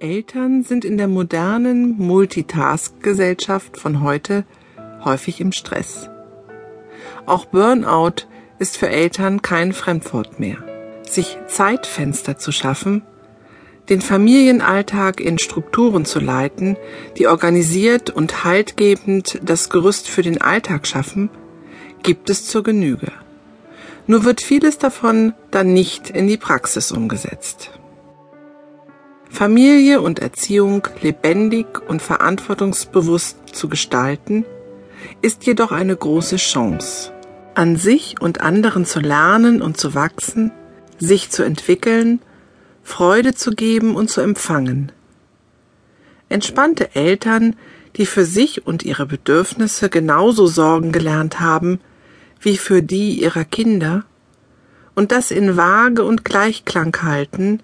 [0.00, 4.46] Eltern sind in der modernen Multitask-Gesellschaft von heute
[5.04, 6.08] häufig im Stress.
[7.26, 8.26] Auch Burnout
[8.58, 10.56] ist für Eltern kein Fremdwort mehr.
[11.02, 13.02] Sich Zeitfenster zu schaffen,
[13.90, 16.78] den Familienalltag in Strukturen zu leiten,
[17.18, 21.28] die organisiert und haltgebend das Gerüst für den Alltag schaffen,
[22.02, 23.12] gibt es zur Genüge.
[24.06, 27.79] Nur wird vieles davon dann nicht in die Praxis umgesetzt.
[29.40, 34.44] Familie und Erziehung lebendig und verantwortungsbewusst zu gestalten,
[35.22, 37.10] ist jedoch eine große Chance,
[37.54, 40.52] an sich und anderen zu lernen und zu wachsen,
[40.98, 42.20] sich zu entwickeln,
[42.82, 44.92] Freude zu geben und zu empfangen.
[46.28, 47.56] Entspannte Eltern,
[47.96, 51.80] die für sich und ihre Bedürfnisse genauso sorgen gelernt haben
[52.42, 54.04] wie für die ihrer Kinder,
[54.94, 57.62] und das in Waage und Gleichklang halten,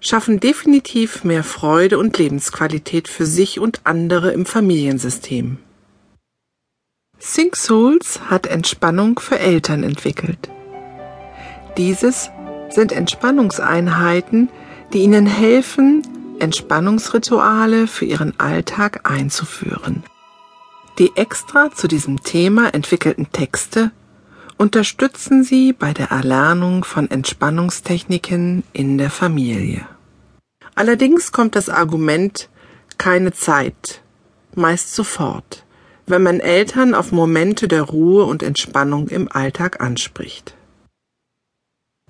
[0.00, 5.58] schaffen definitiv mehr Freude und Lebensqualität für sich und andere im Familiensystem.
[7.18, 10.48] Think Souls hat Entspannung für Eltern entwickelt.
[11.76, 12.30] Dieses
[12.70, 14.48] sind Entspannungseinheiten,
[14.92, 16.02] die ihnen helfen,
[16.38, 20.02] Entspannungsrituale für ihren Alltag einzuführen.
[20.98, 23.90] Die extra zu diesem Thema entwickelten Texte
[24.56, 29.86] unterstützen Sie bei der Erlernung von Entspannungstechniken in der Familie.
[30.80, 32.48] Allerdings kommt das Argument
[32.96, 34.00] keine Zeit
[34.54, 35.66] meist sofort,
[36.06, 40.54] wenn man Eltern auf Momente der Ruhe und Entspannung im Alltag anspricht.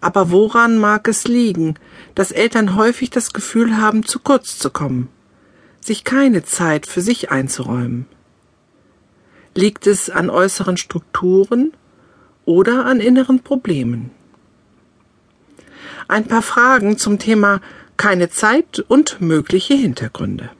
[0.00, 1.74] Aber woran mag es liegen,
[2.14, 5.10] dass Eltern häufig das Gefühl haben, zu kurz zu kommen,
[5.82, 8.06] sich keine Zeit für sich einzuräumen?
[9.54, 11.74] Liegt es an äußeren Strukturen
[12.46, 14.10] oder an inneren Problemen.
[16.08, 17.60] Ein paar Fragen zum Thema
[17.96, 20.50] keine Zeit und mögliche Hintergründe.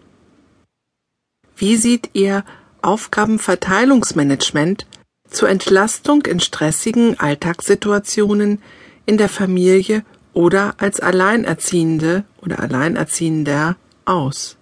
[1.56, 2.44] Wie sieht Ihr
[2.82, 4.86] Aufgabenverteilungsmanagement
[5.30, 8.60] zur Entlastung in stressigen Alltagssituationen
[9.06, 14.56] in der Familie oder als Alleinerziehende oder Alleinerziehender aus?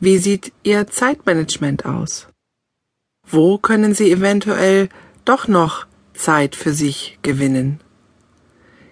[0.00, 2.28] Wie sieht Ihr Zeitmanagement aus?
[3.26, 4.88] Wo können Sie eventuell
[5.24, 7.80] doch noch Zeit für sich gewinnen?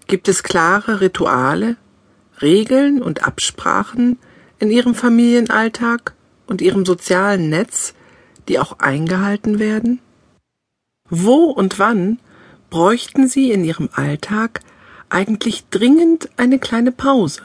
[0.06, 1.76] Gibt es klare Rituale,
[2.40, 4.18] Regeln und Absprachen
[4.58, 6.14] in Ihrem Familienalltag
[6.46, 7.94] und Ihrem sozialen Netz,
[8.48, 10.00] die auch eingehalten werden?
[11.08, 12.18] Wo und wann
[12.70, 14.60] bräuchten Sie in Ihrem Alltag
[15.08, 17.42] eigentlich dringend eine kleine Pause?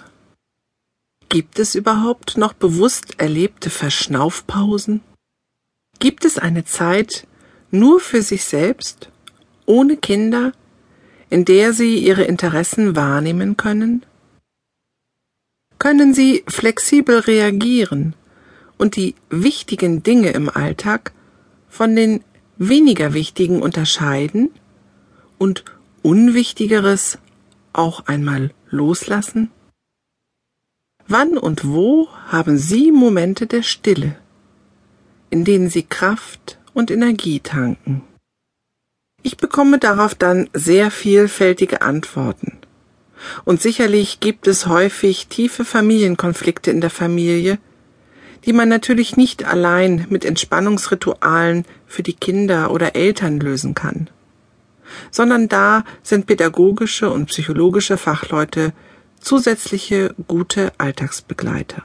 [1.29, 5.01] Gibt es überhaupt noch bewusst erlebte Verschnaufpausen?
[5.99, 7.27] Gibt es eine Zeit
[7.69, 9.09] nur für sich selbst
[9.67, 10.53] ohne Kinder,
[11.29, 14.03] in der sie ihre Interessen wahrnehmen können?
[15.79, 18.13] Können sie flexibel reagieren
[18.77, 21.13] und die wichtigen Dinge im Alltag
[21.69, 22.23] von den
[22.57, 24.51] weniger wichtigen unterscheiden
[25.37, 25.63] und
[26.01, 27.17] Unwichtigeres
[27.73, 29.51] auch einmal loslassen?
[31.07, 34.15] Wann und wo haben Sie Momente der Stille,
[35.29, 38.03] in denen Sie Kraft und Energie tanken?
[39.23, 42.58] Ich bekomme darauf dann sehr vielfältige Antworten.
[43.45, 47.59] Und sicherlich gibt es häufig tiefe Familienkonflikte in der Familie,
[48.45, 54.09] die man natürlich nicht allein mit Entspannungsritualen für die Kinder oder Eltern lösen kann,
[55.11, 58.73] sondern da sind pädagogische und psychologische Fachleute
[59.19, 61.83] zusätzliche gute Alltagsbegleiter.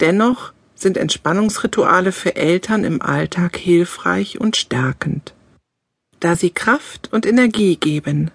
[0.00, 5.34] Dennoch sind Entspannungsrituale für Eltern im Alltag hilfreich und stärkend
[6.20, 8.30] da sie Kraft und Energie geben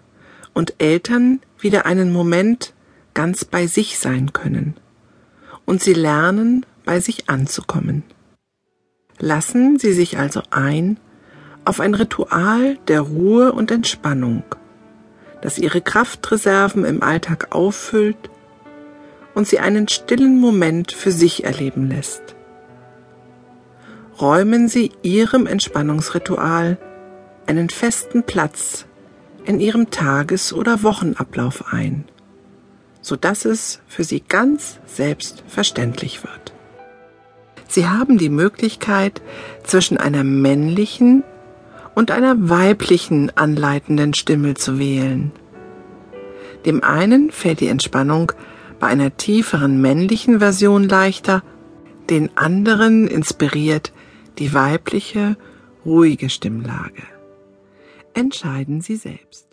[0.53, 2.73] und Eltern wieder einen Moment
[3.13, 4.75] ganz bei sich sein können
[5.65, 8.03] und sie lernen, bei sich anzukommen.
[9.19, 10.99] Lassen Sie sich also ein
[11.63, 14.43] auf ein Ritual der Ruhe und Entspannung,
[15.41, 18.31] das Ihre Kraftreserven im Alltag auffüllt
[19.35, 22.35] und Sie einen stillen Moment für sich erleben lässt.
[24.19, 26.77] Räumen Sie Ihrem Entspannungsritual
[27.45, 28.87] einen festen Platz
[29.45, 32.05] in ihrem Tages- oder Wochenablauf ein,
[33.01, 36.53] so dass es für sie ganz selbstverständlich wird.
[37.67, 39.21] Sie haben die Möglichkeit,
[39.63, 41.23] zwischen einer männlichen
[41.95, 45.31] und einer weiblichen anleitenden Stimme zu wählen.
[46.65, 48.33] Dem einen fällt die Entspannung
[48.79, 51.43] bei einer tieferen männlichen Version leichter,
[52.09, 53.93] den anderen inspiriert
[54.37, 55.37] die weibliche,
[55.85, 57.03] ruhige Stimmlage
[58.13, 59.50] entscheiden Sie selbst.